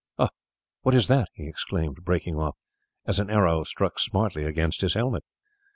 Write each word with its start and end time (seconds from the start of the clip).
"Ah! 0.17 0.29
what 0.81 0.95
is 0.95 1.05
that?" 1.09 1.29
he 1.35 1.47
exclaimed, 1.47 2.03
breaking 2.03 2.35
off, 2.35 2.57
as 3.05 3.19
an 3.19 3.29
arrow 3.29 3.63
struck 3.63 3.99
smartly 3.99 4.43
against 4.45 4.81
his 4.81 4.95
helmet. 4.95 5.23